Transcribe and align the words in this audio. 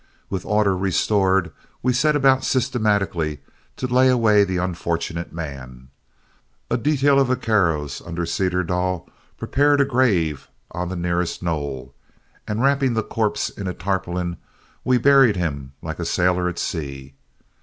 With 0.31 0.47
order 0.47 0.75
restored, 0.75 1.51
we 1.83 1.93
set 1.93 2.15
about 2.15 2.43
systematically 2.43 3.39
to 3.77 3.85
lay 3.85 4.07
away 4.09 4.43
the 4.43 4.57
unfortunate 4.57 5.31
man. 5.31 5.89
A 6.71 6.77
detail 6.79 7.19
of 7.19 7.27
vaqueros 7.27 8.01
under 8.03 8.25
Cederdall 8.25 9.07
prepared 9.37 9.79
a 9.79 9.85
grave 9.85 10.49
on 10.71 10.89
the 10.89 10.95
nearest 10.95 11.43
knoll, 11.43 11.93
and 12.47 12.63
wrapping 12.63 12.95
the 12.95 13.03
corpse 13.03 13.49
in 13.51 13.67
a 13.67 13.75
tarpaulin, 13.75 14.37
we 14.83 14.97
buried 14.97 15.35
him 15.35 15.73
like 15.83 15.99
a 15.99 16.05
sailor 16.05 16.49
at 16.49 16.57
sea. 16.57 17.13